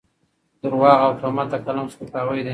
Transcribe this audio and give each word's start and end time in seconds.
درواغ 0.63 0.99
او 1.05 1.11
تهمت 1.21 1.47
د 1.51 1.55
قلم 1.65 1.85
سپکاوی 1.93 2.41
دی. 2.45 2.49